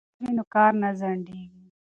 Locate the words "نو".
0.37-0.43